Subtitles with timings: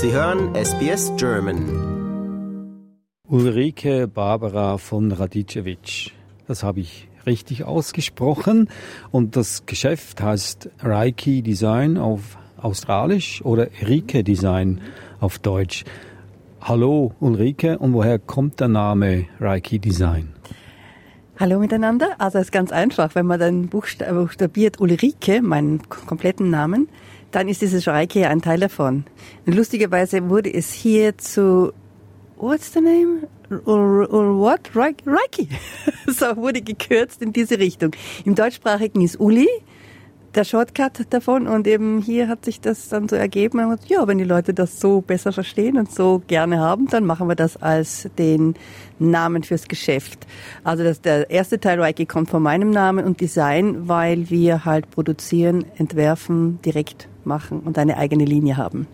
[0.00, 1.64] Sie hören SBS German.
[3.26, 6.12] Ulrike Barbara von Radicevic.
[6.46, 8.68] Das habe ich richtig ausgesprochen.
[9.10, 14.82] Und das Geschäft heißt Reiki Design auf Australisch oder Rike Design
[15.18, 15.84] auf Deutsch.
[16.60, 20.28] Hallo Ulrike, und woher kommt der Name Reiki Design?
[21.40, 22.16] Hallo miteinander.
[22.18, 26.88] Also es ist ganz einfach, wenn man dann buchstabiert Ulrike, meinen kompletten Namen,
[27.30, 29.04] dann ist dieses Reiki ein Teil davon.
[29.46, 31.72] Und lustigerweise wurde es hier zu,
[32.36, 33.28] what's the name?
[33.64, 34.60] Or, or what?
[34.74, 35.48] Reiki.
[36.06, 37.92] so wurde gekürzt in diese Richtung.
[38.24, 39.48] Im deutschsprachigen ist Uli
[40.34, 43.60] der Shortcut davon und eben hier hat sich das dann so ergeben.
[43.86, 47.34] Ja, wenn die Leute das so besser verstehen und so gerne haben, dann machen wir
[47.34, 48.54] das als den
[48.98, 50.26] Namen fürs Geschäft.
[50.64, 54.90] Also das, der erste Teil Reiki kommt von meinem Namen und Design, weil wir halt
[54.90, 58.86] produzieren, entwerfen, direkt machen und eine eigene Linie haben.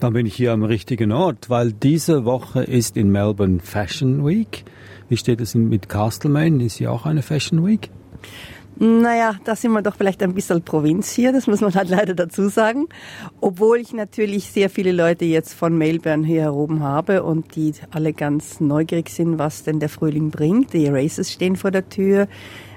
[0.00, 4.64] Dann bin ich hier am richtigen Ort, weil diese Woche ist in Melbourne Fashion Week.
[5.08, 6.62] Wie steht es mit Castlemaine?
[6.62, 7.90] Ist hier auch eine Fashion Week?
[8.80, 12.14] Naja, da sind wir doch vielleicht ein bisschen Provinz hier, das muss man halt leider
[12.14, 12.86] dazu sagen.
[13.40, 18.12] Obwohl ich natürlich sehr viele Leute jetzt von Melbourne hier heroben habe und die alle
[18.12, 20.74] ganz neugierig sind, was denn der Frühling bringt.
[20.74, 22.28] Die Races stehen vor der Tür.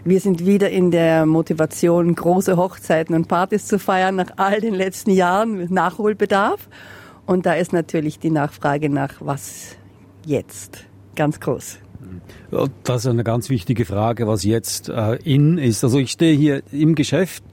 [0.04, 4.74] Wir sind wieder in der Motivation, große Hochzeiten und Partys zu feiern nach all den
[4.74, 6.68] letzten Jahren, Nachholbedarf.
[7.28, 9.76] Und da ist natürlich die Nachfrage nach was
[10.26, 11.78] jetzt ganz groß.
[12.84, 15.84] Das ist eine ganz wichtige Frage, was jetzt äh, in ist.
[15.84, 17.44] Also ich stehe hier im Geschäft.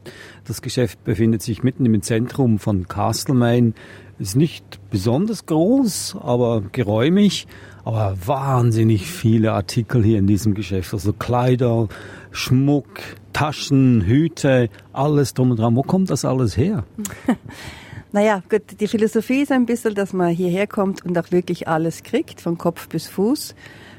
[0.45, 3.75] Das Geschäft befindet sich mitten im Zentrum von Castlemaine.
[4.19, 7.47] Ist nicht besonders groß, aber geräumig.
[7.85, 10.93] Aber wahnsinnig viele Artikel hier in diesem Geschäft.
[10.93, 11.89] Also Kleider,
[12.33, 12.89] Schmuck,
[13.33, 15.77] Taschen, Hüte, alles drum und dran.
[15.77, 16.85] Wo kommt das alles her?
[18.11, 22.03] Naja, gut, die Philosophie ist ein bisschen, dass man hierher kommt und auch wirklich alles
[22.03, 23.55] kriegt, von Kopf bis Fuß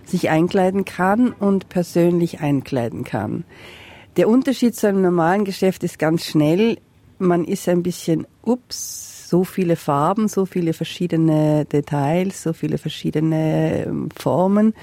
[0.09, 3.43] sich einkleiden kann und persönlich einkleiden kann.
[4.17, 6.77] Der Unterschied zu einem normalen Geschäft ist ganz schnell,
[7.19, 13.85] man ist ein bisschen, ups, so viele Farben, so viele verschiedene Details, so viele verschiedene
[13.85, 14.73] ähm, Formen.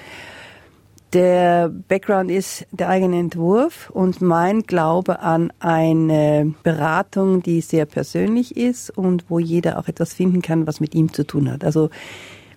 [1.12, 8.56] Der Background ist der eigene Entwurf und mein Glaube an eine Beratung, die sehr persönlich
[8.56, 11.65] ist und wo jeder auch etwas finden kann, was mit ihm zu tun hat.
[11.65, 11.91] Also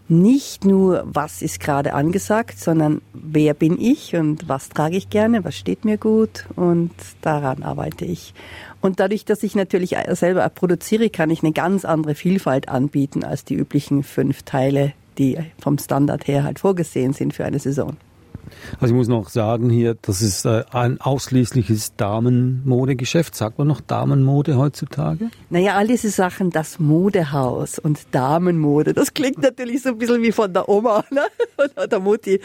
[0.09, 5.43] nicht nur, was ist gerade angesagt, sondern wer bin ich und was trage ich gerne,
[5.45, 8.33] was steht mir gut und daran arbeite ich.
[8.81, 13.45] Und dadurch, dass ich natürlich selber produziere, kann ich eine ganz andere Vielfalt anbieten als
[13.45, 17.97] die üblichen fünf Teile, die vom Standard her halt vorgesehen sind für eine Saison.
[18.79, 23.35] Also ich muss noch sagen hier, das ist äh, ein ausschließliches Damenmodegeschäft.
[23.35, 25.29] Sagt man noch Damenmode heutzutage?
[25.49, 30.31] Naja, all diese Sachen, das Modehaus und Damenmode, das klingt natürlich so ein bisschen wie
[30.31, 31.21] von der Oma ne?
[31.57, 32.35] oder der Mutti.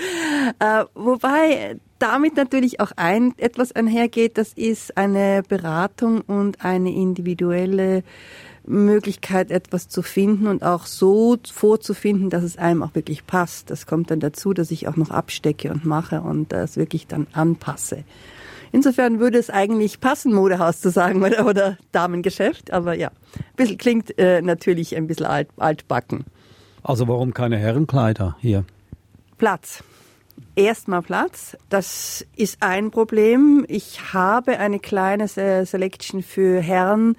[0.59, 8.03] Äh, wobei damit natürlich auch ein, etwas einhergeht, das ist eine Beratung und eine individuelle
[8.67, 13.71] Möglichkeit, etwas zu finden und auch so vorzufinden, dass es einem auch wirklich passt.
[13.71, 17.27] Das kommt dann dazu, dass ich auch noch abstecke und mache und das wirklich dann
[17.33, 18.05] anpasse.
[18.73, 23.79] Insofern würde es eigentlich passen, Modehaus zu sagen oder, oder Damengeschäft, aber ja, ein bisschen
[23.79, 26.25] klingt äh, natürlich ein bisschen alt, altbacken.
[26.83, 28.65] Also warum keine Herrenkleider hier?
[29.39, 29.85] Platz.
[30.57, 31.57] Erstmal Platz.
[31.69, 33.65] Das ist ein Problem.
[33.69, 37.17] Ich habe eine kleine Selection für Herren,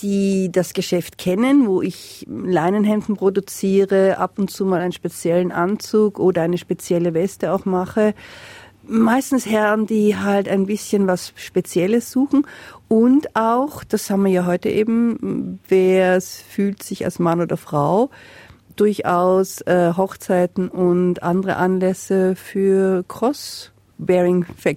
[0.00, 6.18] die das Geschäft kennen, wo ich Leinenhemden produziere, ab und zu mal einen speziellen Anzug
[6.18, 8.14] oder eine spezielle Weste auch mache.
[8.86, 12.46] Meistens Herren, die halt ein bisschen was Spezielles suchen
[12.88, 18.08] und auch, das haben wir ja heute eben, wer fühlt sich als Mann oder Frau,
[18.76, 24.74] durchaus äh, Hochzeiten und andere Anlässe für Cross Bearing äh,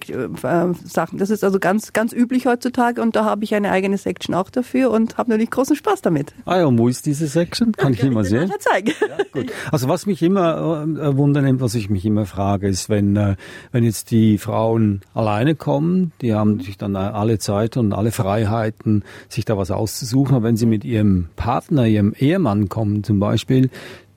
[0.84, 1.18] Sachen.
[1.18, 4.50] Das ist also ganz, ganz üblich heutzutage und da habe ich eine eigene Section auch
[4.50, 6.34] dafür und habe natürlich großen Spaß damit.
[6.44, 7.72] Ah ja, und wo ist diese Section?
[7.72, 8.50] Kann ich, ich immer sehen?
[8.58, 8.92] Zeigen.
[9.00, 9.52] Ja, gut.
[9.70, 13.36] Also was mich immer äh, wundern was ich mich immer frage, ist, wenn, äh,
[13.70, 19.04] wenn jetzt die Frauen alleine kommen, die haben natürlich dann alle Zeit und alle Freiheiten,
[19.28, 23.70] sich da was auszusuchen, aber wenn sie mit ihrem Partner, ihrem Ehemann kommen zum Beispiel,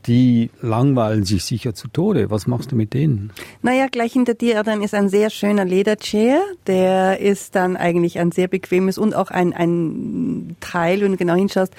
[0.07, 2.29] die langweilen sich sicher zu Tode.
[2.29, 3.31] Was machst du mit denen?
[3.61, 6.41] Naja, gleich hinter dir dann ist ein sehr schöner Lederchair.
[6.67, 11.35] Der ist dann eigentlich ein sehr bequemes und auch ein, ein Teil, wenn du genau
[11.35, 11.73] hinschaust,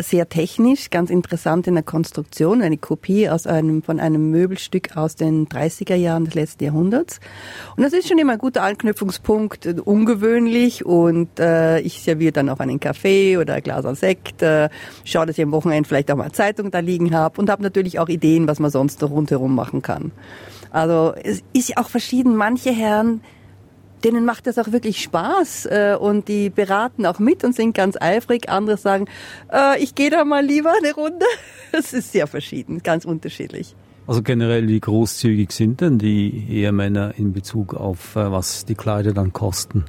[0.00, 5.14] sehr technisch, ganz interessant in der Konstruktion, eine Kopie aus einem, von einem Möbelstück aus
[5.14, 7.20] den 30er Jahren des letzten Jahrhunderts.
[7.76, 12.48] Und das ist schon immer ein guter Anknüpfungspunkt, äh, ungewöhnlich und äh, ich serviere dann
[12.48, 14.68] auch einen Kaffee oder ein Glas an Sekt, äh,
[15.04, 17.98] schaue, dass ich am Wochenende vielleicht auch mal Zeitung da liegen habe und habe natürlich
[17.98, 20.12] auch Ideen, was man sonst rundherum machen kann.
[20.70, 22.34] Also es ist ja auch verschieden.
[22.34, 23.20] Manche Herren
[24.04, 27.96] denen macht das auch wirklich Spaß äh, und die beraten auch mit und sind ganz
[28.00, 28.48] eifrig.
[28.48, 29.06] Andere sagen,
[29.52, 31.26] äh, ich gehe da mal lieber eine Runde.
[31.76, 33.74] Es ist sehr verschieden, ganz unterschiedlich.
[34.06, 39.12] Also generell, wie großzügig sind denn die Ehemänner in Bezug auf äh, was die Kleider
[39.12, 39.84] dann kosten?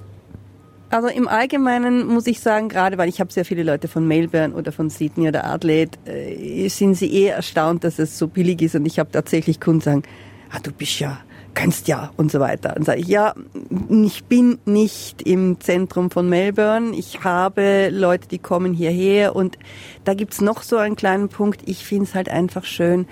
[0.90, 4.56] Also im Allgemeinen muss ich sagen, gerade weil ich habe sehr viele Leute von Melbourne
[4.56, 8.76] oder von Sydney oder Adelaide, äh, sind sie eher erstaunt, dass es so billig ist.
[8.76, 10.04] Und ich habe tatsächlich Kunden sagen,
[10.52, 11.20] ah, du bist ja
[11.56, 12.75] kannst ja und so weiter.
[12.78, 13.34] Und sage ich, ja,
[13.90, 16.96] ich bin nicht im Zentrum von Melbourne.
[16.96, 19.57] Ich habe Leute, die kommen hierher und
[20.04, 21.62] da gibt's noch so einen kleinen Punkt.
[21.66, 23.07] Ich finde es halt einfach schön,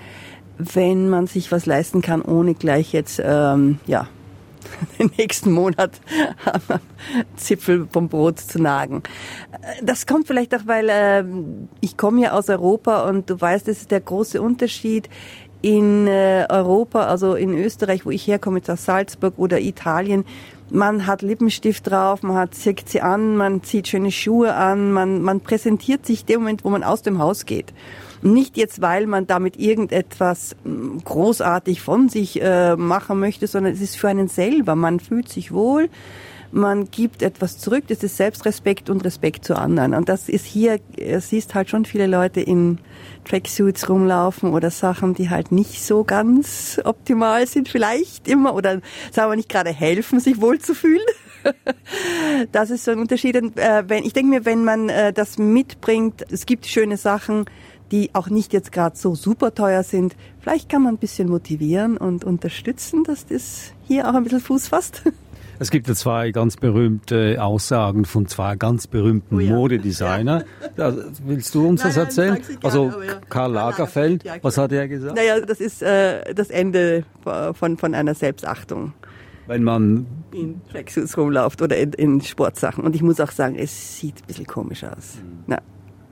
[0.58, 4.06] wenn man sich was leisten kann, ohne gleich jetzt, ähm, ja,
[4.98, 6.00] den nächsten Monat
[6.44, 6.80] am
[7.36, 9.02] Zipfel vom Brot zu nagen.
[9.82, 11.24] Das kommt vielleicht auch, weil äh,
[11.80, 15.08] ich komme ja aus Europa und du weißt, das ist der große Unterschied
[15.64, 20.26] in äh, Europa, also in Österreich, wo ich herkomme, aus Salzburg oder Italien,
[20.68, 25.22] man hat Lippenstift drauf, man hat zieht sie an, man zieht schöne Schuhe an, man,
[25.22, 27.72] man präsentiert sich dem Moment, wo man aus dem Haus geht.
[28.20, 33.80] Nicht jetzt, weil man damit irgendetwas hm, großartig von sich äh, machen möchte, sondern es
[33.80, 34.74] ist für einen selber.
[34.74, 35.88] Man fühlt sich wohl,
[36.54, 39.94] man gibt etwas zurück, das ist Selbstrespekt und Respekt zu anderen.
[39.94, 40.78] Und das ist hier,
[41.18, 42.78] siehst halt schon viele Leute in
[43.24, 48.80] Tracksuits rumlaufen oder Sachen, die halt nicht so ganz optimal sind, vielleicht immer, oder
[49.10, 51.04] sagen wir nicht gerade helfen, sich wohlzufühlen.
[52.52, 53.36] Das ist so ein Unterschied.
[53.36, 57.44] Und, äh, wenn, ich denke mir, wenn man äh, das mitbringt, es gibt schöne Sachen,
[57.92, 60.16] die auch nicht jetzt gerade so super teuer sind.
[60.40, 64.68] Vielleicht kann man ein bisschen motivieren und unterstützen, dass das hier auch ein bisschen Fuß
[64.68, 65.02] fasst.
[65.58, 69.54] Es gibt ja zwei ganz berühmte Aussagen von zwei ganz berühmten oh ja.
[69.54, 70.44] Modedesigner.
[70.76, 70.92] Ja.
[71.24, 72.42] willst du uns nein, das erzählen?
[72.46, 73.20] Nein, also ja.
[73.28, 75.16] Karl Lagerfeld, was hat er gesagt?
[75.16, 78.92] Naja, das ist äh, das Ende von, von einer Selbstachtung.
[79.46, 82.82] Wenn man in Tracksuits rumläuft oder in, in, Sportsachen.
[82.82, 85.16] Und ich muss auch sagen, es sieht ein bisschen komisch aus.
[85.16, 85.44] Mhm.
[85.46, 85.58] Na,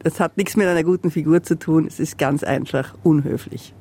[0.02, 1.86] das hat nichts mit einer guten Figur zu tun.
[1.86, 3.74] Es ist ganz einfach unhöflich.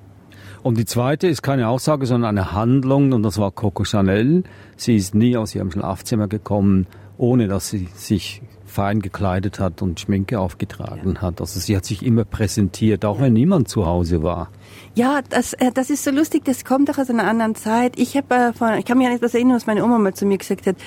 [0.63, 4.43] Und die zweite ist keine Aussage, sondern eine Handlung, und das war Coco Chanel.
[4.77, 6.87] Sie ist nie aus ihrem Schlafzimmer gekommen,
[7.17, 8.41] ohne dass sie sich
[8.71, 11.21] fein gekleidet hat und Schminke aufgetragen ja.
[11.21, 11.41] hat.
[11.41, 13.25] Also sie hat sich immer präsentiert, auch ja.
[13.25, 14.49] wenn niemand zu Hause war.
[14.95, 17.99] Ja, das, äh, das ist so lustig, das kommt doch aus einer anderen Zeit.
[17.99, 20.25] Ich, hab, äh, von, ich kann mich an etwas erinnern, was meine Oma mal zu
[20.25, 20.77] mir gesagt hat.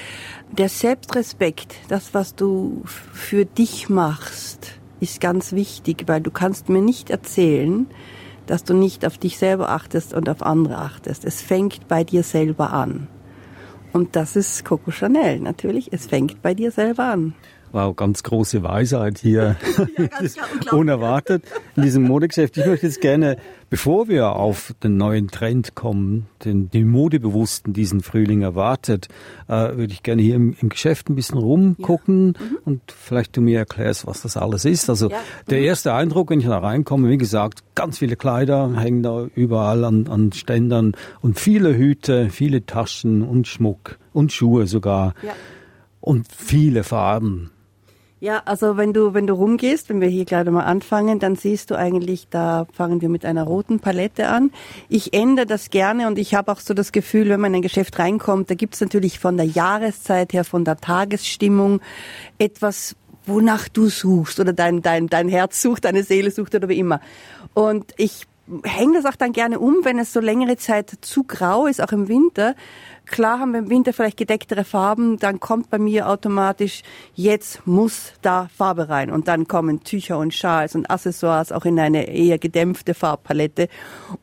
[0.51, 6.81] Der Selbstrespekt, das, was du für dich machst, ist ganz wichtig, weil du kannst mir
[6.81, 7.87] nicht erzählen,
[8.47, 11.25] dass du nicht auf dich selber achtest und auf andere achtest.
[11.25, 13.09] Es fängt bei dir selber an.
[13.93, 15.93] Und das ist Coco Chanel natürlich.
[15.93, 17.35] Es fängt bei dir selber an.
[17.75, 19.57] Wow, ganz große Weisheit hier.
[19.99, 21.43] ja, Unerwartet
[21.75, 22.57] in diesem Modegeschäft.
[22.57, 23.37] Ich möchte jetzt gerne,
[23.69, 29.09] bevor wir auf den neuen Trend kommen, den, den Modebewussten diesen Frühling erwartet,
[29.49, 32.47] äh, würde ich gerne hier im, im, Geschäft ein bisschen rumgucken ja.
[32.47, 32.59] mhm.
[32.65, 34.89] und vielleicht du mir erklärst, was das alles ist.
[34.89, 35.17] Also ja.
[35.51, 39.83] der erste Eindruck, wenn ich da reinkomme, wie gesagt, ganz viele Kleider hängen da überall
[39.83, 40.93] an, an Ständern
[41.23, 45.15] und viele Hüte, viele Taschen und Schmuck und Schuhe sogar.
[46.01, 47.51] Und viele Farben.
[48.25, 51.71] Ja, also wenn du, wenn du rumgehst, wenn wir hier gerade mal anfangen, dann siehst
[51.71, 54.51] du eigentlich, da fangen wir mit einer roten Palette an.
[54.89, 57.61] Ich ändere das gerne und ich habe auch so das Gefühl, wenn man in ein
[57.61, 61.83] Geschäft reinkommt, da gibt's natürlich von der Jahreszeit her, von der Tagesstimmung
[62.39, 66.79] etwas, wonach du suchst oder dein, dein, dein Herz sucht, deine Seele sucht oder wie
[66.79, 67.03] immer.
[67.53, 68.27] Und ich
[68.63, 71.93] hänge das auch dann gerne um, wenn es so längere Zeit zu grau ist, auch
[71.93, 72.55] im Winter,
[73.07, 76.83] Klar haben wir im Winter vielleicht gedecktere Farben, dann kommt bei mir automatisch,
[77.15, 79.11] jetzt muss da Farbe rein.
[79.11, 83.69] Und dann kommen Tücher und Schals und Accessoires auch in eine eher gedämpfte Farbpalette.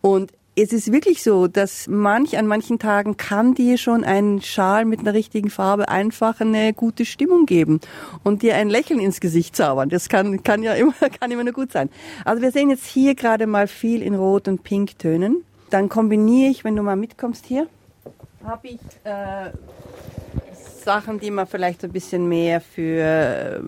[0.01, 4.83] Und es ist wirklich so, dass manch an manchen Tagen kann dir schon ein Schal
[4.85, 7.79] mit einer richtigen Farbe einfach eine gute Stimmung geben
[8.23, 9.89] und dir ein Lächeln ins Gesicht zaubern.
[9.89, 11.89] Das kann, kann ja immer, kann immer nur gut sein.
[12.25, 15.43] Also wir sehen jetzt hier gerade mal viel in Rot und Pink Tönen.
[15.69, 17.67] Dann kombiniere ich, wenn du mal mitkommst hier,
[18.43, 19.51] habe ich äh,
[20.83, 23.59] Sachen, die man vielleicht ein bisschen mehr für äh,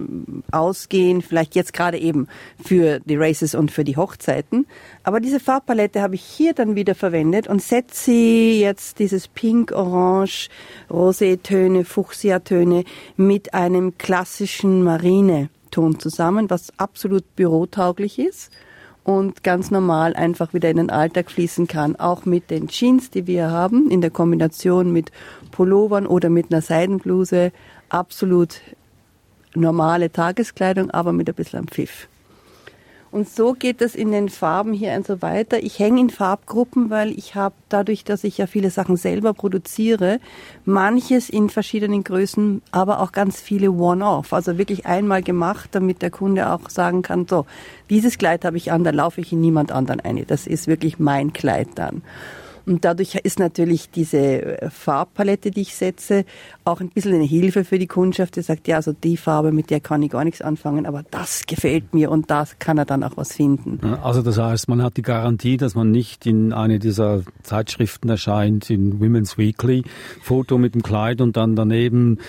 [0.51, 2.27] ausgehen, vielleicht jetzt gerade eben
[2.63, 4.65] für die Races und für die Hochzeiten.
[5.03, 10.49] Aber diese Farbpalette habe ich hier dann wieder verwendet und setze jetzt dieses Pink, Orange,
[10.89, 12.83] Rosé-Töne, Fuchsia-Töne
[13.15, 15.49] mit einem klassischen Marine.
[15.73, 18.51] Gelbton zusammen, was absolut bürotauglich ist
[19.03, 21.95] und ganz normal einfach wieder in den Alltag fließen kann.
[21.95, 25.11] Auch mit den Jeans, die wir haben, in der Kombination mit
[25.51, 27.51] Pullovern oder mit einer Seidenbluse.
[27.89, 28.61] Absolut
[29.53, 32.07] normale Tageskleidung, aber mit ein bisschen Pfiff.
[33.13, 35.61] Und so geht es in den Farben hier und so weiter.
[35.61, 40.19] Ich hänge in Farbgruppen, weil ich habe dadurch, dass ich ja viele Sachen selber produziere,
[40.65, 44.33] manches in verschiedenen Größen, aber auch ganz viele One-Off.
[44.33, 47.45] Also wirklich einmal gemacht, damit der Kunde auch sagen kann, so,
[47.91, 50.25] dieses Kleid habe ich an, dann laufe ich in niemand anderen ein.
[50.25, 52.01] Das ist wirklich mein Kleid dann.
[52.65, 56.25] Und dadurch ist natürlich diese äh, Farbpalette, die ich setze,
[56.63, 59.69] auch ein bisschen eine Hilfe für die Kundschaft, die sagt, ja, also die Farbe, mit
[59.69, 63.03] der kann ich gar nichts anfangen, aber das gefällt mir und da kann er dann
[63.03, 63.79] auch was finden.
[64.01, 68.69] Also das heißt, man hat die Garantie, dass man nicht in eine dieser Zeitschriften erscheint,
[68.69, 69.83] in Women's Weekly,
[70.21, 72.19] Foto mit dem Kleid und dann daneben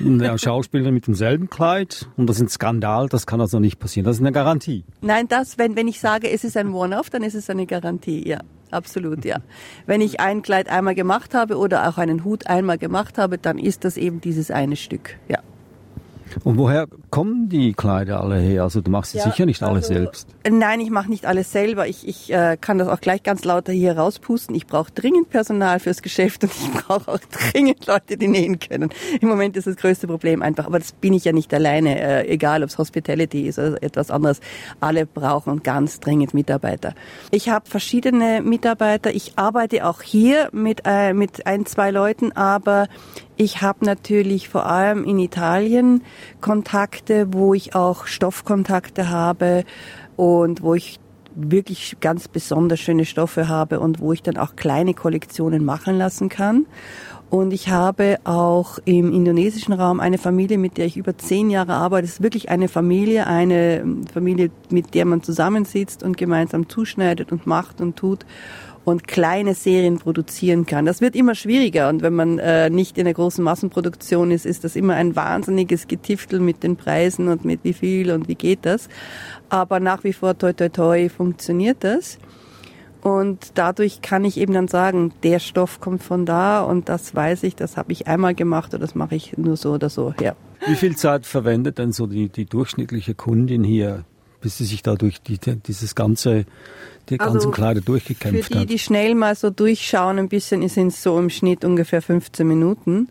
[0.00, 4.04] der Schauspieler mit demselben Kleid und das ist ein Skandal, das kann also nicht passieren.
[4.04, 4.84] Das ist eine Garantie.
[5.00, 8.28] Nein, das, wenn, wenn ich sage, es ist ein One-Off, dann ist es eine Garantie,
[8.28, 8.40] ja
[8.72, 9.38] absolut, ja.
[9.86, 13.58] Wenn ich ein Kleid einmal gemacht habe oder auch einen Hut einmal gemacht habe, dann
[13.58, 15.38] ist das eben dieses eine Stück, ja.
[16.44, 18.64] Und woher kommen die Kleider alle her?
[18.64, 20.28] Also du machst ja, sicher nicht alles also, selbst.
[20.48, 21.86] Nein, ich mache nicht alles selber.
[21.86, 24.54] Ich, ich äh, kann das auch gleich ganz lauter hier rauspusten.
[24.54, 28.90] Ich brauche dringend Personal fürs Geschäft und ich brauche auch dringend Leute, die nähen können.
[29.20, 32.28] Im Moment ist das größte Problem einfach, aber das bin ich ja nicht alleine, äh,
[32.28, 34.40] egal ob es Hospitality ist oder etwas anderes.
[34.80, 36.94] Alle brauchen ganz dringend Mitarbeiter.
[37.30, 39.14] Ich habe verschiedene Mitarbeiter.
[39.14, 42.88] Ich arbeite auch hier mit, äh, mit ein, zwei Leuten, aber
[43.36, 46.02] ich habe natürlich vor allem in Italien
[46.40, 49.64] Kontakte, wo ich auch Stoffkontakte habe
[50.16, 51.00] und wo ich
[51.34, 56.28] wirklich ganz besonders schöne Stoffe habe und wo ich dann auch kleine Kollektionen machen lassen
[56.28, 56.66] kann.
[57.30, 61.72] Und ich habe auch im indonesischen Raum eine Familie, mit der ich über zehn Jahre
[61.72, 62.04] arbeite.
[62.04, 67.46] Es ist wirklich eine Familie, eine Familie, mit der man zusammensitzt und gemeinsam zuschneidet und
[67.46, 68.26] macht und tut
[68.84, 70.86] und kleine Serien produzieren kann.
[70.86, 74.64] Das wird immer schwieriger und wenn man äh, nicht in der großen Massenproduktion ist, ist
[74.64, 78.60] das immer ein wahnsinniges Getiftel mit den Preisen und mit wie viel und wie geht
[78.66, 78.88] das.
[79.48, 82.18] Aber nach wie vor toi toi toi funktioniert das.
[83.02, 87.42] Und dadurch kann ich eben dann sagen, der Stoff kommt von da und das weiß
[87.42, 90.14] ich, das habe ich einmal gemacht oder das mache ich nur so oder so.
[90.20, 90.36] Ja.
[90.68, 94.04] Wie viel Zeit verwendet denn so die, die durchschnittliche Kundin hier,
[94.42, 96.44] bis sie sich dadurch die, dieses ganze
[97.08, 98.70] die ganzen also Kleider durchgekämpft für die, hat.
[98.70, 103.08] die schnell mal so durchschauen, ein bisschen sind es so im Schnitt ungefähr 15 Minuten.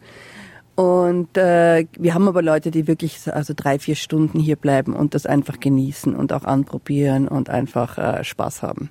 [0.75, 5.13] Und äh, wir haben aber Leute, die wirklich also drei, vier Stunden hier bleiben und
[5.13, 8.89] das einfach genießen und auch anprobieren und einfach äh, Spaß haben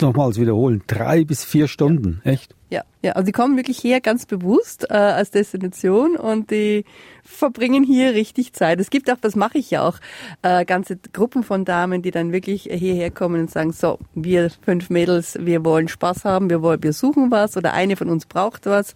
[0.00, 2.32] nochmals wiederholen, drei bis vier Stunden, ja.
[2.32, 2.54] echt?
[2.70, 6.84] Ja, ja, also die kommen wirklich her ganz bewusst äh, als Destination und die
[7.22, 8.80] verbringen hier richtig Zeit.
[8.80, 9.98] Es gibt auch, das mache ich ja auch,
[10.42, 14.90] äh, ganze Gruppen von Damen, die dann wirklich hierher kommen und sagen, so, wir fünf
[14.90, 18.66] Mädels, wir wollen Spaß haben, wir wollen, wir suchen was oder eine von uns braucht
[18.66, 18.94] was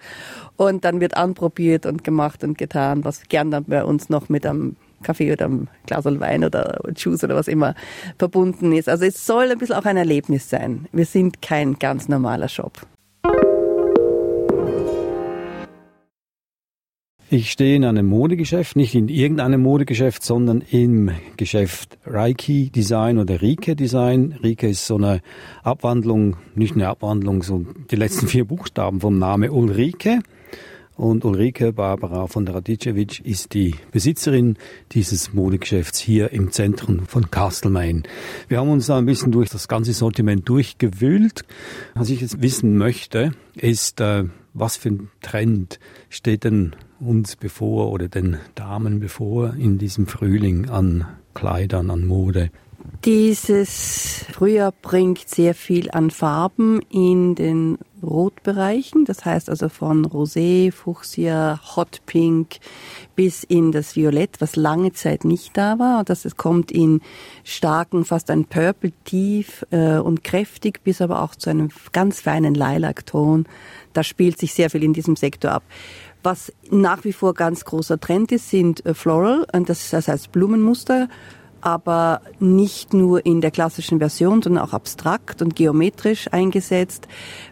[0.56, 4.44] und dann wird anprobiert und gemacht und getan, was gern dann bei uns noch mit
[4.44, 7.74] einem Kaffee oder einem Glas Wein oder Juice oder was immer
[8.18, 8.88] verbunden ist.
[8.88, 10.86] Also es soll ein bisschen auch ein Erlebnis sein.
[10.92, 12.72] Wir sind kein ganz normaler Shop.
[17.30, 23.42] Ich stehe in einem Modegeschäft, nicht in irgendeinem Modegeschäft, sondern im Geschäft Reiki Design oder
[23.42, 24.38] Rike Design.
[24.42, 25.20] Rike ist so eine
[25.62, 30.20] Abwandlung, nicht eine Abwandlung, so die letzten vier Buchstaben vom Name Ulrike.
[30.98, 34.56] Und Ulrike Barbara von Radicevic ist die Besitzerin
[34.90, 38.02] dieses Modegeschäfts hier im Zentrum von Castlemaine.
[38.48, 41.44] Wir haben uns da ein bisschen durch das ganze Sortiment durchgewühlt.
[41.94, 44.24] Was ich jetzt wissen möchte, ist, äh,
[44.54, 45.78] was für ein Trend
[46.08, 52.50] steht denn uns bevor oder den Damen bevor in diesem Frühling an Kleidern, an Mode?
[53.04, 60.72] Dieses Frühjahr bringt sehr viel an Farben in den Rotbereichen, das heißt also von Rosé,
[60.72, 62.58] Fuchsia, Hot Pink
[63.16, 66.00] bis in das Violett, was lange Zeit nicht da war.
[66.00, 67.00] Und das kommt in
[67.44, 72.54] starken, fast ein Purple tief äh, und kräftig, bis aber auch zu einem ganz feinen
[72.54, 73.46] Lilac-Ton.
[73.92, 75.62] Da spielt sich sehr viel in diesem Sektor ab.
[76.22, 81.08] Was nach wie vor ganz großer Trend ist, sind äh, Floral, das heißt Blumenmuster
[81.60, 87.08] aber nicht nur in der klassischen Version, sondern auch abstrakt und geometrisch eingesetzt.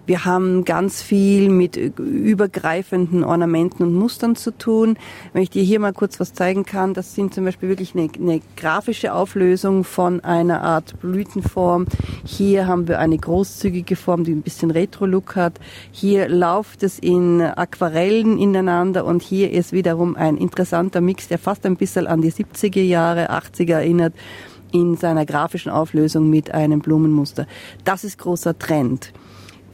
[0.06, 4.96] Wir haben ganz viel mit übergreifenden Ornamenten und Mustern zu tun.
[5.32, 8.08] Wenn ich dir hier mal kurz was zeigen kann, das sind zum Beispiel wirklich eine,
[8.14, 11.86] eine grafische Auflösung von einer Art Blütenform.
[12.24, 15.58] Hier haben wir eine großzügige Form, die ein bisschen Retro-Look hat.
[15.90, 21.66] Hier läuft es in Aquarellen ineinander und hier ist wiederum ein interessanter Mix, der fast
[21.66, 24.14] ein bisschen an die 70er Jahre, 80er erinnert
[24.72, 27.46] in seiner grafischen Auflösung mit einem Blumenmuster.
[27.84, 29.12] Das ist großer Trend.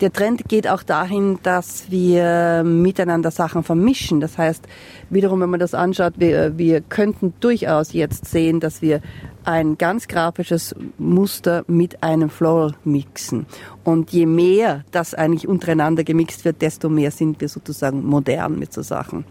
[0.00, 4.20] Der Trend geht auch dahin, dass wir miteinander Sachen vermischen.
[4.20, 4.66] Das heißt,
[5.10, 9.00] wiederum, wenn man das anschaut, wir, wir könnten durchaus jetzt sehen, dass wir
[9.44, 13.46] ein ganz grafisches Muster mit einem Floral mixen.
[13.84, 18.72] Und je mehr das eigentlich untereinander gemixt wird, desto mehr sind wir sozusagen modern mit
[18.72, 19.24] so Sachen.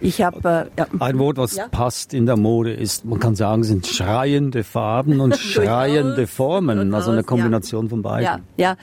[0.00, 0.86] Ich habe äh, ja.
[0.98, 1.68] ein Wort, was ja?
[1.68, 7.10] passt in der Mode, ist, man kann sagen, sind schreiende Farben und schreiende Formen, also
[7.10, 7.90] eine Kombination ja.
[7.90, 8.24] von beiden.
[8.24, 8.76] Ja, ja.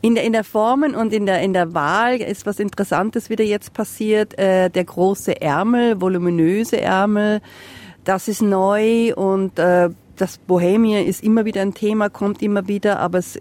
[0.00, 3.44] In der in der Formen und in der in der Wahl ist was Interessantes wieder
[3.44, 4.38] jetzt passiert.
[4.38, 7.40] Äh, der große Ärmel, voluminöse Ärmel,
[8.04, 13.00] das ist neu und äh, das Bohemia ist immer wieder ein Thema, kommt immer wieder,
[13.00, 13.36] aber es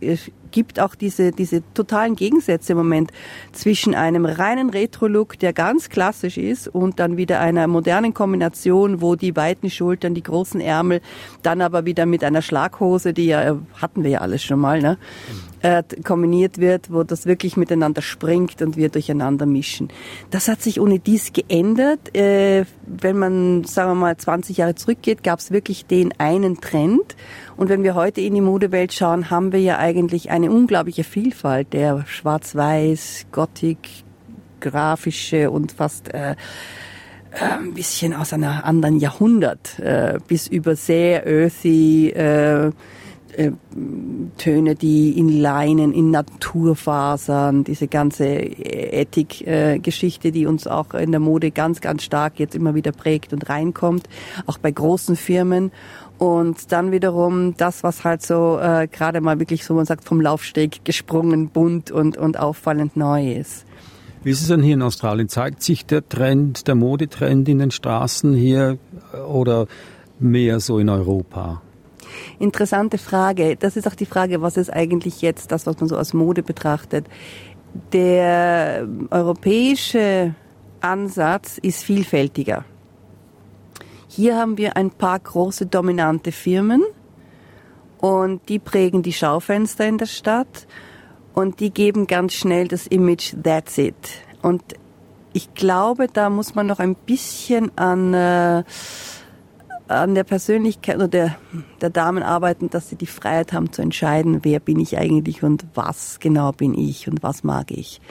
[0.51, 3.12] gibt auch diese, diese totalen Gegensätze im Moment
[3.51, 9.15] zwischen einem reinen Retro-Look, der ganz klassisch ist, und dann wieder einer modernen Kombination, wo
[9.15, 11.01] die weiten Schultern, die großen Ärmel,
[11.44, 14.98] dann aber wieder mit einer Schlaghose, die ja, hatten wir ja alles schon mal, ne?
[15.62, 19.89] äh, kombiniert wird, wo das wirklich miteinander springt und wir durcheinander mischen.
[20.32, 22.15] Das hat sich ohne dies geändert.
[22.15, 27.15] Äh, wenn man, sagen wir mal, 20 Jahre zurückgeht, gab es wirklich den einen Trend.
[27.60, 31.74] Und wenn wir heute in die Modewelt schauen, haben wir ja eigentlich eine unglaubliche Vielfalt
[31.74, 33.80] der Schwarz-Weiß, Gothic,
[34.62, 36.38] grafische und fast äh,
[37.32, 42.72] ein bisschen aus einer anderen Jahrhundert äh, bis über sehr earthy äh,
[43.39, 43.51] äh,
[44.38, 51.20] Töne, die in Leinen, in Naturfasern, diese ganze Ethik-Geschichte, äh, die uns auch in der
[51.20, 54.08] Mode ganz, ganz stark jetzt immer wieder prägt und reinkommt,
[54.46, 55.72] auch bei großen Firmen.
[56.19, 60.19] Und dann wiederum das, was halt so äh, gerade mal wirklich so, man sagt, vom
[60.19, 63.65] Laufsteg gesprungen, bunt und, und auffallend neu ist.
[64.21, 65.29] Wie ist es denn hier in Australien?
[65.29, 68.77] Zeigt sich der Trend, der Modetrend in den Straßen hier
[69.29, 69.67] oder
[70.19, 71.61] mehr so in Europa?
[72.38, 73.55] Interessante Frage.
[73.55, 76.43] Das ist auch die Frage, was ist eigentlich jetzt das, was man so als Mode
[76.43, 77.05] betrachtet.
[77.93, 80.35] Der europäische
[80.81, 82.65] Ansatz ist vielfältiger.
[84.19, 86.83] Hier haben wir ein paar große dominante Firmen
[87.99, 90.67] und die prägen die Schaufenster in der Stadt
[91.34, 93.95] und die geben ganz schnell das Image That's it.
[94.41, 94.62] Und
[95.32, 98.63] ich glaube, da muss man noch ein bisschen an äh,
[99.88, 101.38] an der Persönlichkeit oder der,
[101.79, 105.65] der Damen arbeiten, dass sie die Freiheit haben zu entscheiden, wer bin ich eigentlich und
[105.75, 108.01] was genau bin ich und was mag ich.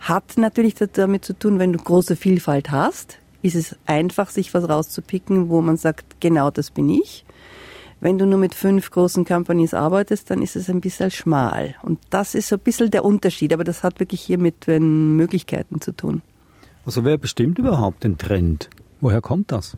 [0.00, 4.68] Hat natürlich damit zu tun, wenn du große Vielfalt hast, ist es einfach, sich was
[4.68, 7.24] rauszupicken, wo man sagt, genau das bin ich.
[8.00, 11.76] Wenn du nur mit fünf großen Companies arbeitest, dann ist es ein bisschen schmal.
[11.82, 15.16] Und das ist so ein bisschen der Unterschied, aber das hat wirklich hier mit den
[15.16, 16.20] Möglichkeiten zu tun.
[16.84, 18.68] Also wer bestimmt überhaupt den Trend?
[19.00, 19.76] Woher kommt das?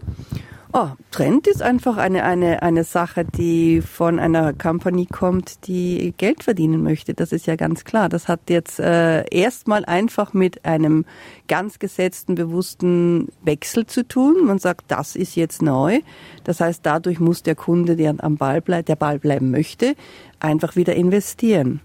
[0.74, 6.44] Oh, Trend ist einfach eine, eine, eine Sache, die von einer Company kommt, die Geld
[6.44, 7.14] verdienen möchte.
[7.14, 8.10] Das ist ja ganz klar.
[8.10, 11.06] Das hat jetzt äh, erstmal einfach mit einem
[11.48, 14.44] ganz gesetzten, bewussten Wechsel zu tun.
[14.44, 16.00] Man sagt, das ist jetzt neu.
[16.44, 19.94] Das heißt, dadurch muss der Kunde, der am Ball bleibt, der Ball bleiben möchte,
[20.38, 21.80] einfach wieder investieren.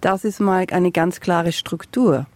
[0.00, 2.26] Das ist mal eine ganz klare Struktur.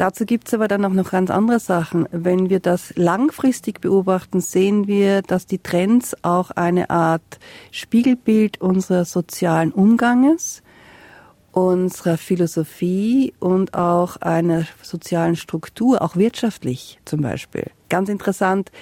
[0.00, 2.08] Dazu gibt es aber dann auch noch ganz andere Sachen.
[2.10, 7.38] Wenn wir das langfristig beobachten, sehen wir, dass die Trends auch eine Art
[7.70, 10.62] Spiegelbild unseres sozialen Umganges,
[11.52, 17.66] unserer Philosophie und auch einer sozialen Struktur, auch wirtschaftlich zum Beispiel.
[17.90, 18.72] Ganz interessant,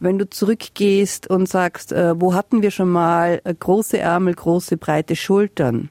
[0.00, 4.78] wenn du zurückgehst und sagst, äh, wo hatten wir schon mal äh, große Ärmel, große
[4.78, 5.90] breite Schultern?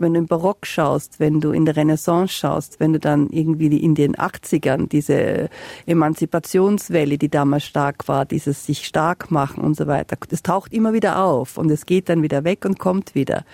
[0.00, 3.76] Wenn du im Barock schaust, wenn du in der Renaissance schaust, wenn du dann irgendwie
[3.76, 5.48] in den 80ern diese
[5.86, 10.92] Emanzipationswelle, die damals stark war, dieses sich stark machen und so weiter, das taucht immer
[10.92, 13.44] wieder auf und es geht dann wieder weg und kommt wieder.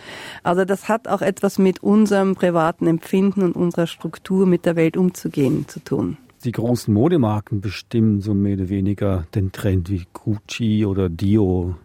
[0.42, 4.96] Also das hat auch etwas mit unserem privaten Empfinden und unserer Struktur mit der Welt
[4.96, 6.16] umzugehen zu tun.
[6.44, 11.76] Die großen Modemarken bestimmen so mehr oder weniger den Trend wie Gucci oder Dio.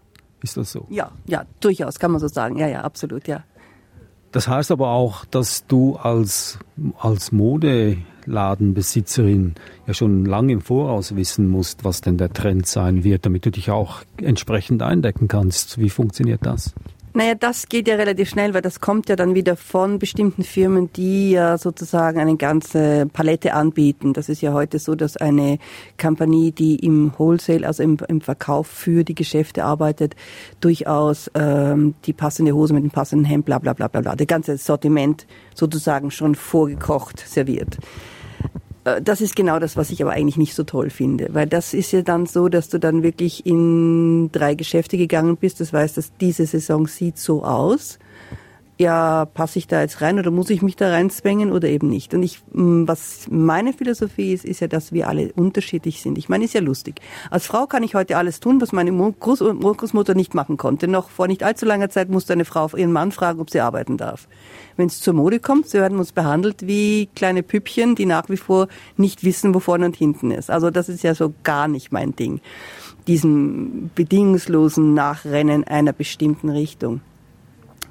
[0.41, 0.86] Ist das so?
[0.89, 2.58] Ja, ja, durchaus kann man so sagen.
[2.58, 3.43] Ja, ja, absolut, ja.
[4.32, 6.60] Das heißt aber auch, dass du als,
[7.00, 9.56] als Modeladenbesitzerin
[9.88, 13.52] ja schon lange im Voraus wissen musst, was denn der Trend sein wird, damit du
[13.52, 15.80] dich auch entsprechend eindecken kannst.
[15.80, 16.76] Wie funktioniert das?
[17.13, 20.93] Naja, das geht ja relativ schnell, weil das kommt ja dann wieder von bestimmten Firmen,
[20.93, 24.13] die ja sozusagen eine ganze Palette anbieten.
[24.13, 25.58] Das ist ja heute so, dass eine
[26.00, 30.15] Kompanie, die im Wholesale, also im, im Verkauf für die Geschäfte arbeitet,
[30.62, 34.28] durchaus ähm, die passende Hose mit dem passenden Hemd, bla bla bla bla bla, das
[34.28, 37.80] ganze Sortiment sozusagen schon vorgekocht serviert.
[38.95, 41.73] Äh, das ist genau das, was ich aber eigentlich nicht so toll finde, weil das
[41.73, 45.60] ist ja dann so, dass du dann wirklich in drei Geschäfte gegangen bist.
[45.60, 47.99] Das heißt, dass diese Saison sieht so aus
[48.80, 52.13] ja, passe ich da jetzt rein oder muss ich mich da reinzwängen oder eben nicht?
[52.13, 56.18] Und ich, mm, was meine Philosophie ist, ist ja, dass wir alle unterschiedlich sind.
[56.18, 57.02] Ich meine, ist ja lustig.
[57.30, 60.88] Als Frau kann ich heute alles tun, was meine Groß Großmutter nicht machen konnte.
[60.88, 63.98] Noch vor nicht allzu langer Zeit musste eine Frau ihren Mann fragen, ob sie arbeiten
[63.98, 64.30] darf.
[64.78, 68.38] Wenn es zur Mode kommt, so werden uns behandelt wie kleine Püppchen, die nach wie
[68.38, 70.50] vor nicht wissen, wo vorne und hinten ist.
[70.50, 72.39] Also das ist ja so gar nicht mein Ding.
[73.08, 77.02] Diesen bedingungslosen Nachrennen einer bestimmten Richtung.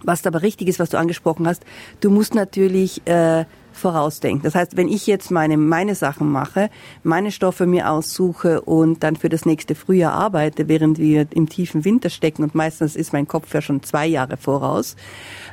[0.03, 1.65] Was aber richtig ist, was du angesprochen hast,
[2.01, 3.45] du musst natürlich äh,
[3.79, 4.43] vorausdenken.
[4.43, 6.69] Das heißt, wenn ich jetzt meine, meine Sachen mache,
[7.03, 11.85] meine Stoffe mir aussuche und dann für das nächste Frühjahr arbeite, während wir im tiefen
[11.85, 14.97] Winter stecken und meistens ist mein Kopf ja schon zwei Jahre voraus,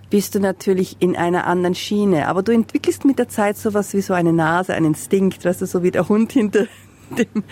[0.09, 2.27] bist du natürlich in einer anderen Schiene.
[2.27, 5.65] Aber du entwickelst mit der Zeit sowas wie so eine Nase, einen Instinkt, weißt du,
[5.65, 6.65] so wie der Hund hinter
[7.17, 7.43] dem,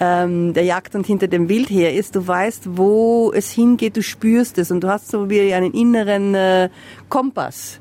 [0.00, 2.16] ähm, der Jagd und hinter dem Wild her ist.
[2.16, 6.34] Du weißt, wo es hingeht, du spürst es und du hast so wie einen inneren
[6.34, 6.68] äh,
[7.08, 7.80] Kompass,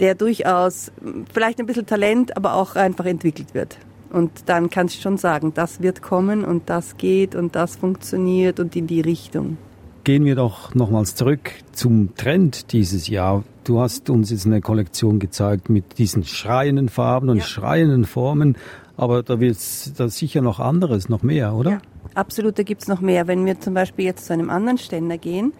[0.00, 0.92] der durchaus
[1.32, 3.78] vielleicht ein bisschen Talent, aber auch einfach entwickelt wird.
[4.10, 8.58] Und dann kannst du schon sagen, das wird kommen und das geht und das funktioniert
[8.58, 9.56] und in die Richtung.
[10.02, 13.44] Gehen wir doch nochmals zurück zum Trend dieses Jahr.
[13.64, 17.44] Du hast uns jetzt eine Kollektion gezeigt mit diesen schreienden Farben und ja.
[17.44, 18.56] schreienden Formen.
[19.00, 21.70] Aber da wird es sicher noch anderes, noch mehr, oder?
[21.70, 21.80] Ja,
[22.14, 23.26] absolut, da gibt es noch mehr.
[23.26, 25.54] Wenn wir zum Beispiel jetzt zu einem anderen Ständer gehen,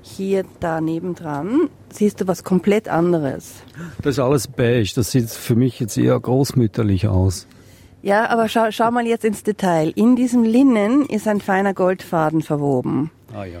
[0.00, 3.56] hier daneben dran, siehst du was komplett anderes.
[4.00, 7.46] Das ist alles beige, das sieht für mich jetzt eher großmütterlich aus.
[8.00, 9.92] Ja, aber schau, schau mal jetzt ins Detail.
[9.94, 13.10] In diesem Linnen ist ein feiner Goldfaden verwoben.
[13.34, 13.58] Ah ja.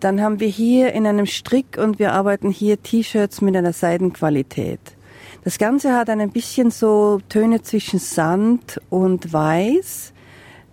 [0.00, 4.80] Dann haben wir hier in einem Strick und wir arbeiten hier T-Shirts mit einer Seidenqualität.
[5.48, 10.12] Das Ganze hat ein bisschen so Töne zwischen Sand und Weiß.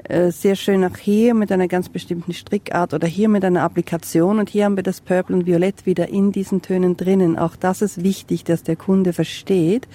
[0.04, 4.38] Äh, sehr schön auch hier mit einer ganz bestimmten Strickart oder hier mit einer Applikation.
[4.38, 7.40] Und hier haben wir das Purple und Violett wieder in diesen Tönen drinnen.
[7.40, 9.88] Auch das ist wichtig, dass der Kunde versteht.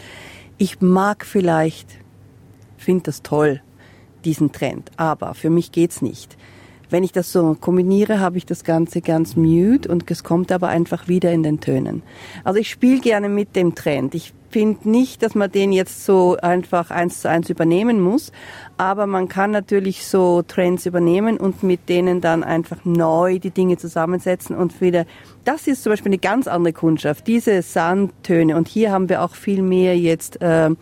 [0.57, 1.99] Ich mag vielleicht,
[2.79, 3.61] finde das toll,
[4.25, 4.93] diesen Trend.
[4.97, 6.39] Aber für mich geht's nicht.
[6.89, 10.69] Wenn ich das so kombiniere, habe ich das Ganze ganz mute und es kommt aber
[10.69, 12.03] einfach wieder in den Tönen.
[12.45, 14.15] Also ich spiele gerne mit dem Trend.
[14.15, 18.33] Ich finde nicht, dass man den jetzt so einfach eins zu eins übernehmen muss,
[18.77, 23.77] aber man kann natürlich so Trends übernehmen und mit denen dann einfach neu die Dinge
[23.77, 25.07] zusammensetzen und wieder,
[25.45, 28.57] das ist zum Beispiel eine ganz andere Kundschaft, diese Sandtöne.
[28.57, 30.75] Und hier haben wir auch viel mehr jetzt äh, äh,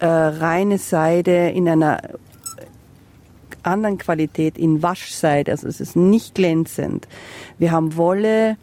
[0.00, 2.00] reine Seide in einer
[3.62, 7.08] anderen Qualität in Waschseide, also es ist nicht glänzend.
[7.58, 8.56] Wir haben Wolle,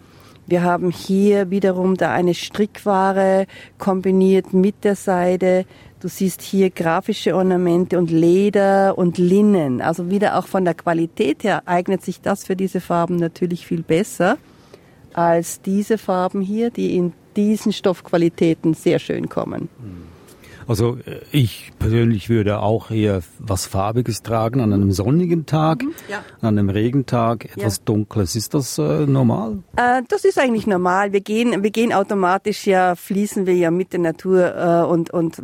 [0.46, 5.66] wir haben hier wiederum da eine Strickware kombiniert mit der Seide.
[6.02, 9.82] Du siehst hier grafische Ornamente und Leder und Linnen.
[9.82, 13.84] Also wieder auch von der Qualität her eignet sich das für diese Farben natürlich viel
[13.84, 14.38] besser
[15.14, 19.70] als diese Farben hier, die in diesen Stoffqualitäten sehr schön kommen.
[19.80, 20.13] Mhm.
[20.68, 25.94] Also äh, ich persönlich würde auch eher was Farbiges tragen an einem sonnigen Tag, mhm,
[26.10, 26.24] ja.
[26.42, 27.84] an einem Regentag etwas ja.
[27.86, 28.36] Dunkles.
[28.36, 29.60] Ist das äh, normal?
[29.76, 31.14] Äh, das ist eigentlich normal.
[31.14, 35.42] Wir gehen, wir gehen automatisch ja, fließen wir ja mit der Natur äh, und, und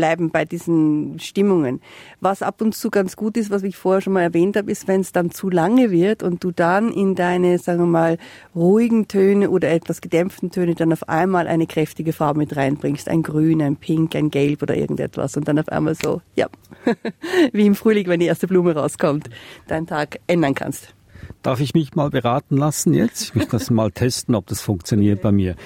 [0.00, 1.82] bleiben bei diesen Stimmungen.
[2.20, 4.88] Was ab und zu ganz gut ist, was ich vorher schon mal erwähnt habe, ist,
[4.88, 8.16] wenn es dann zu lange wird und du dann in deine, sagen wir mal,
[8.54, 13.10] ruhigen Töne oder etwas gedämpften Töne dann auf einmal eine kräftige Farbe mit reinbringst.
[13.10, 16.48] Ein Grün, ein Pink, ein Gelb oder irgendetwas und dann auf einmal so, ja,
[17.52, 19.28] wie im Frühling, wenn die erste Blume rauskommt,
[19.66, 20.94] deinen Tag ändern kannst.
[21.42, 23.20] Darf ich mich mal beraten lassen jetzt?
[23.20, 25.56] Ich möchte das mal testen, ob das funktioniert bei mir.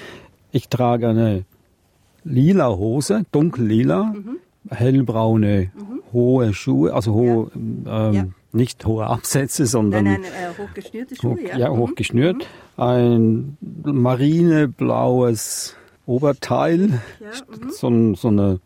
[0.51, 1.45] Ich trage eine
[2.25, 4.37] lila Hose, dunkellila, mhm.
[4.69, 6.01] hellbraune mhm.
[6.11, 7.51] hohe Schuhe, also hohe,
[7.85, 8.09] ja.
[8.09, 8.25] Ähm, ja.
[8.51, 11.57] nicht hohe Absätze, sondern nein, nein, äh, hochgeschnürte Schuhe, hoch, ja.
[11.57, 12.37] ja, hochgeschnürt.
[12.37, 12.83] Mhm.
[12.83, 16.99] Ein marineblaues Oberteil,
[17.69, 18.59] so, so, eine,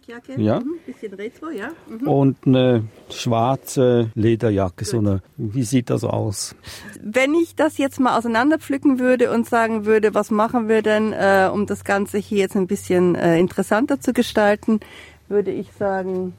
[0.00, 0.60] Strickjacke, Ja.
[0.60, 0.78] mhm.
[0.86, 1.68] bisschen retro, ja.
[1.88, 2.08] Mhm.
[2.08, 4.84] und eine schwarze Lederjacke.
[4.84, 6.54] So eine, wie sieht das aus?
[7.02, 11.48] Wenn ich das jetzt mal auseinanderpflücken würde und sagen würde, was machen wir denn, äh,
[11.52, 14.80] um das Ganze hier jetzt ein bisschen äh, interessanter zu gestalten,
[15.28, 16.34] würde ich sagen,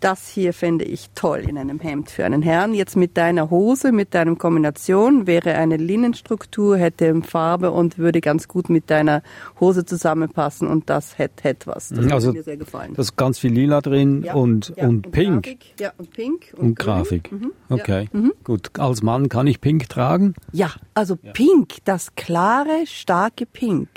[0.00, 2.74] das hier fände ich toll in einem Hemd für einen Herrn.
[2.74, 8.48] Jetzt mit deiner Hose, mit deinem Kombination wäre eine Linnenstruktur, hätte Farbe und würde ganz
[8.48, 9.22] gut mit deiner
[9.60, 11.90] Hose zusammenpassen und das hätte, hätte was.
[11.90, 12.94] Das würde Also, mir sehr gefallen.
[12.94, 15.44] Da ist ganz viel Lila drin Ja, und, ja, und pink.
[15.44, 16.52] Grafik, ja, und pink.
[16.56, 16.74] Und grün.
[16.74, 17.32] Grafik.
[17.32, 17.76] Mhm, ja.
[17.76, 18.08] Okay.
[18.44, 18.70] Gut.
[18.78, 20.34] Als Mann kann ich pink tragen.
[20.52, 23.88] Ja, also Pink, das klare, starke Pink,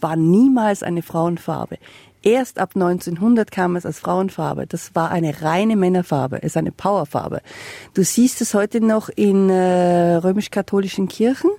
[0.00, 1.78] war niemals eine Frauenfarbe.
[2.24, 4.66] Erst ab 1900 kam es als Frauenfarbe.
[4.66, 7.42] Das war eine reine Männerfarbe, es ist eine Powerfarbe.
[7.92, 11.50] Du siehst es heute noch in äh, römisch-katholischen Kirchen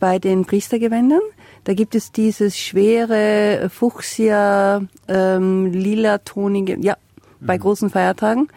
[0.00, 1.20] bei den Priestergewändern.
[1.64, 6.96] Da gibt es dieses schwere Fuchsia, ähm, lila tonige, ja,
[7.40, 8.48] bei großen Feiertagen.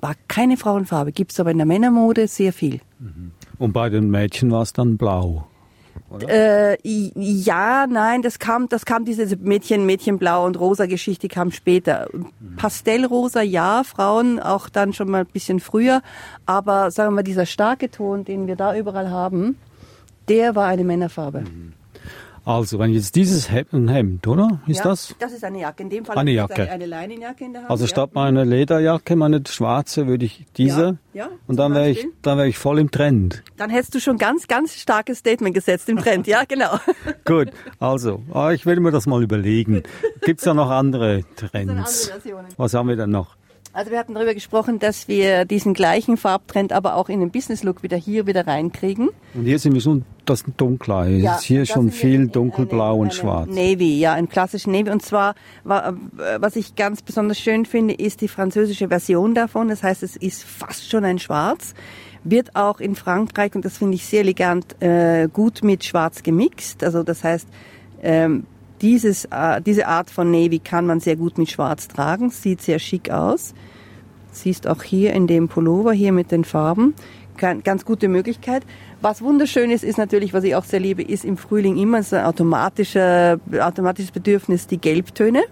[0.00, 2.80] War keine Frauenfarbe, gibt's aber in der Männermode sehr viel.
[3.58, 5.48] Und bei den Mädchen war es dann blau.
[6.28, 11.50] Äh, i- ja, nein, das kam, das kam diese Mädchen, Mädchenblau und rosa Geschichte kam
[11.52, 12.08] später.
[12.56, 16.02] Pastellrosa, ja, Frauen auch dann schon mal ein bisschen früher,
[16.46, 19.56] aber sagen wir mal, dieser starke Ton, den wir da überall haben,
[20.28, 21.44] der war eine Männerfarbe.
[22.50, 24.60] Also, wenn jetzt dieses Hemd, ein Hemd, oder?
[24.66, 25.14] Ist ja, das?
[25.20, 25.84] Das ist eine Jacke.
[25.84, 26.62] In dem Fall Eine habe ich Jacke.
[26.62, 27.70] Eine, eine Leinenjacke in der Hand.
[27.70, 27.88] Also ja.
[27.88, 30.98] statt meiner Lederjacke, meine schwarze, würde ich diese.
[31.12, 33.44] Ja, ja, und dann wäre ich, dann wäre ich voll im Trend.
[33.56, 36.26] Dann hättest du schon ganz, ganz starkes Statement gesetzt im Trend.
[36.26, 36.76] Ja, genau.
[37.24, 39.84] Gut, also, ah, ich will mir das mal überlegen.
[40.22, 41.70] Gibt's da noch andere Trends?
[41.70, 42.48] andere Versionen.
[42.56, 43.36] Was haben wir denn noch?
[43.72, 47.84] Also wir hatten darüber gesprochen, dass wir diesen gleichen Farbtrend aber auch in den Business-Look
[47.84, 49.10] wieder hier wieder reinkriegen.
[49.34, 51.06] Und hier sind wir schon, das dunkler.
[51.06, 53.48] Ja, ist hier schon viel dunkelblau eine- und schwarz.
[53.48, 54.90] Navy, ja, ein klassischen Navy.
[54.90, 59.68] Und zwar, wa- äh, was ich ganz besonders schön finde, ist die französische Version davon.
[59.68, 61.74] Das heißt, es ist fast schon ein Schwarz.
[62.24, 66.82] Wird auch in Frankreich, und das finde ich sehr elegant, äh, gut mit Schwarz gemixt.
[66.82, 67.46] Also das heißt,
[68.02, 68.46] ähm,
[68.82, 72.30] dieses, äh, diese Art von Navy kann man sehr gut mit Schwarz tragen.
[72.30, 73.54] Sieht sehr schick aus.
[74.32, 76.94] Siehst auch hier in dem Pullover hier mit den Farben.
[77.36, 78.64] Ganz, gute Möglichkeit.
[79.00, 82.16] Was wunderschön ist, ist natürlich, was ich auch sehr liebe, ist im Frühling immer so
[82.16, 85.42] ein automatischer, automatisches Bedürfnis, die Gelbtöne.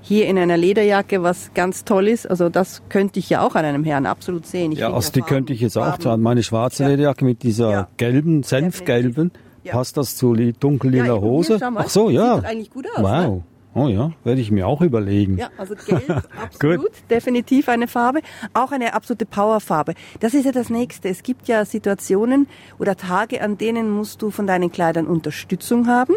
[0.00, 2.28] Hier in einer Lederjacke, was ganz toll ist.
[2.30, 4.72] Also das könnte ich ja auch an einem Herrn absolut sehen.
[4.72, 6.22] Ich Ja, also die Farben- könnte ich jetzt auch tragen.
[6.22, 6.88] Meine schwarze Ja.
[6.90, 7.88] Lederjacke mit dieser Ja.
[7.96, 9.32] gelben, senfgelben.
[9.64, 9.72] Ja.
[9.72, 11.58] Passt das zu li- dunkellila Ja, Hose?
[11.76, 12.36] Ach so, Sieht ja.
[12.38, 13.34] doch eigentlich gut aus, Wow.
[13.36, 13.42] ne?
[13.74, 15.38] Oh ja, werde ich mir auch überlegen.
[15.38, 18.20] Ja, also gelb, absolut, definitiv eine Farbe.
[18.52, 19.94] Auch eine absolute Powerfarbe.
[20.20, 21.08] Das ist ja das Nächste.
[21.08, 22.48] Es gibt ja Situationen
[22.78, 26.12] oder Tage, an denen musst du von deinen Kleidern Unterstützung haben.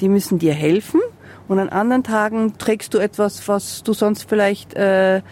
[0.00, 1.00] Die müssen dir helfen.
[1.48, 5.22] Und an anderen Tagen trägst du etwas, was du sonst vielleicht äh,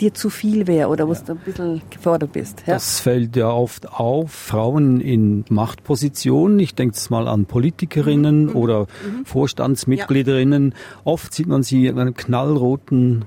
[0.00, 2.62] dir zu viel wäre oder wo du ein bisschen gefordert bist.
[2.66, 2.74] Ja.
[2.74, 4.30] Das fällt ja oft auf.
[4.32, 8.56] Frauen in Machtpositionen, ich denke jetzt mal an Politikerinnen Mhm.
[8.56, 8.86] oder
[9.24, 10.74] Vorstandsmitgliederinnen.
[11.04, 13.24] Oft sieht man sie in einem knallroten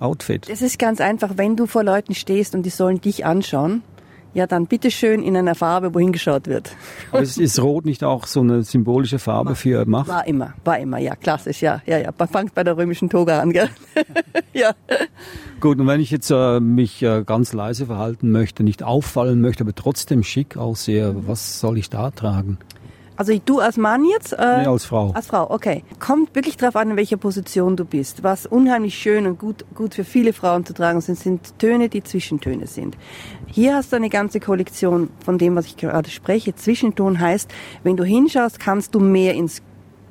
[0.00, 0.48] Outfit.
[0.50, 3.82] Das ist ganz einfach, wenn du vor Leuten stehst und die sollen dich anschauen,
[4.34, 6.74] ja dann bitteschön in einer Farbe, wohin geschaut wird.
[7.10, 10.08] Aber ist, ist Rot nicht auch so eine symbolische Farbe für Macht?
[10.08, 12.10] War immer, war immer, ja, klassisch, ja, ja, ja.
[12.16, 13.68] Man fängt bei der römischen Toga an, gell?
[14.52, 14.72] ja.
[15.60, 19.64] Gut, und wenn ich jetzt äh, mich äh, ganz leise verhalten möchte, nicht auffallen möchte,
[19.64, 22.58] aber trotzdem schick aussehe, was soll ich da tragen?
[23.22, 24.32] Also du als Mann jetzt?
[24.32, 25.12] Äh, Nee, als Frau.
[25.14, 25.84] Als Frau, okay.
[26.00, 28.24] Kommt wirklich darauf an, in welcher Position du bist.
[28.24, 32.02] Was unheimlich schön und gut, gut für viele Frauen zu tragen sind, sind Töne, die
[32.02, 32.96] Zwischentöne sind.
[33.46, 36.56] Hier hast du eine ganze Kollektion von dem, was ich gerade spreche.
[36.56, 37.48] Zwischenton heißt,
[37.84, 39.62] wenn du hinschaust, kannst du mehr ins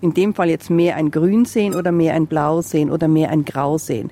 [0.01, 3.29] in dem Fall jetzt mehr ein Grün sehen oder mehr ein Blau sehen oder mehr
[3.29, 4.11] ein Grau sehen.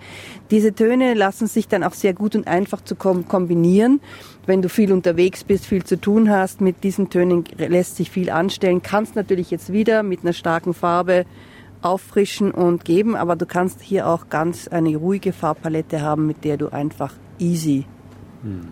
[0.52, 4.00] Diese Töne lassen sich dann auch sehr gut und einfach zu kom kombinieren.
[4.46, 8.30] Wenn du viel unterwegs bist, viel zu tun hast, mit diesen Tönen lässt sich viel
[8.30, 8.82] anstellen.
[8.82, 11.26] Kannst natürlich jetzt wieder mit einer starken Farbe
[11.82, 16.58] auffrischen und geben, aber du kannst hier auch ganz eine ruhige Farbpalette haben, mit der
[16.58, 17.86] du einfach easy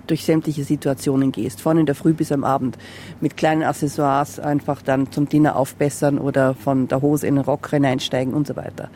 [0.08, 2.78] durch sämtliche Situationen gehst, von in der Früh bis am Abend,
[3.20, 7.70] mit kleinen Accessoires einfach dann zum Dinner aufbessern oder von der Hose in den Rock
[7.70, 8.90] hineinsteigen und so weiter.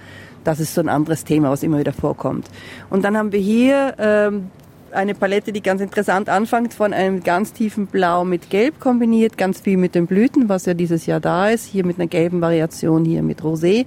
[0.44, 2.48] Das ist so ein anderes Thema, was immer wieder vorkommt.
[2.90, 4.50] Und dann haben wir hier ähm,
[4.92, 9.62] eine Palette, die ganz interessant anfängt, von einem ganz tiefen Blau mit Gelb kombiniert, ganz
[9.62, 13.06] viel mit den Blüten, was ja dieses Jahr da ist, hier mit einer gelben Variation,
[13.06, 13.86] hier mit Rosé.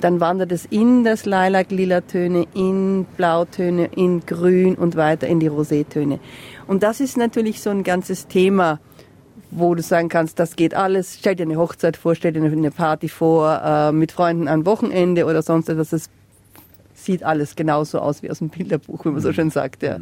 [0.00, 6.20] Dann wandert es in das Lilac-Lila-Töne, in Blautöne, in Grün und weiter in die Rosétöne.
[6.66, 8.78] Und das ist natürlich so ein ganzes Thema,
[9.50, 11.16] wo du sagen kannst, das geht alles.
[11.18, 15.24] Stell dir eine Hochzeit vor, stell dir eine Party vor, äh, mit Freunden am Wochenende
[15.24, 15.90] oder sonst etwas.
[15.90, 16.10] Das
[16.94, 19.82] sieht alles genauso aus wie aus dem Bilderbuch, wie man so schön sagt.
[19.82, 19.98] Ja.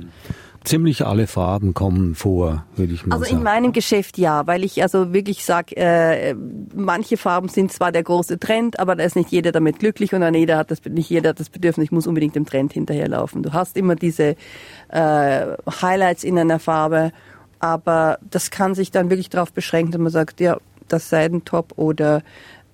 [0.66, 3.36] Ziemlich alle Farben kommen vor, würde ich mal also sagen.
[3.36, 6.34] Also in meinem Geschäft ja, weil ich also wirklich sage, äh,
[6.74, 10.34] manche Farben sind zwar der große Trend, aber da ist nicht jeder damit glücklich und
[10.34, 13.44] jeder hat das, nicht jeder hat das Bedürfnis, ich muss unbedingt dem Trend hinterherlaufen.
[13.44, 14.34] Du hast immer diese
[14.88, 15.46] äh,
[15.80, 17.12] Highlights in einer Farbe,
[17.60, 22.24] aber das kann sich dann wirklich darauf beschränken, dass man sagt, ja, das Seidentop oder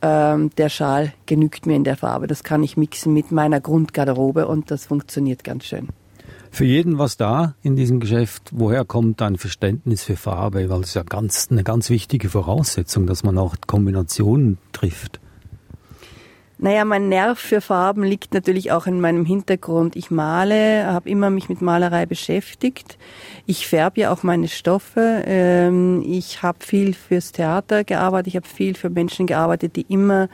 [0.01, 2.27] ähm, der Schal genügt mir in der Farbe.
[2.27, 5.89] Das kann ich mixen mit meiner Grundgarderobe und das funktioniert ganz schön.
[6.53, 8.51] Für jeden was da in diesem Geschäft.
[8.53, 10.69] Woher kommt dein Verständnis für Farbe?
[10.69, 15.19] Weil es ja ganz, eine ganz wichtige Voraussetzung, dass man auch Kombinationen trifft.
[16.59, 19.97] Naja, mein Nerv für Farben liegt natürlich auch in meinem Hintergrund.
[19.97, 22.99] Ich male, habe immer mich mit Malerei beschäftigt.
[23.47, 25.25] Ich färbe ja auch meine Stoffe.
[25.27, 28.29] Ähm, ich habe viel fürs Theater gearbeitet.
[28.29, 30.29] Ich habe viel für Menschen gearbeitet, die immer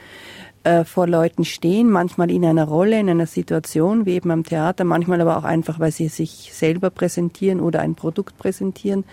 [0.69, 4.85] äh, vor Leuten stehen, manchmal in einer Rolle, in einer Situation, wie eben am Theater,
[4.85, 9.05] manchmal aber auch einfach, weil sie sich selber präsentieren oder ein Produkt präsentieren.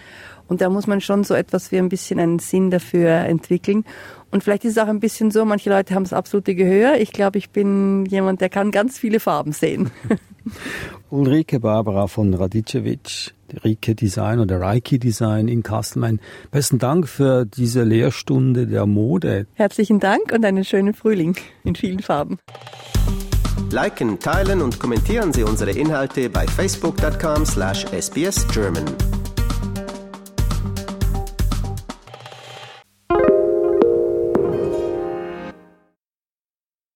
[0.47, 3.85] Und da muss man schon so etwas wie ein bisschen einen Sinn dafür entwickeln.
[4.31, 6.97] Und vielleicht ist es auch ein bisschen so, manche Leute haben das absolute Gehör.
[6.99, 9.91] Ich glaube, ich bin jemand, der kann ganz viele Farben sehen.
[11.09, 16.19] Ulrike Barbara von Radicevic, Rike Design oder Reiki Design in Kastelmain.
[16.51, 19.47] Besten Dank für diese Lehrstunde der Mode.
[19.53, 22.37] Herzlichen Dank und einen schönen Frühling in vielen Farben.
[23.71, 29.14] Liken, teilen und kommentieren Sie unsere Inhalte bei facebook.com/sbsgerman.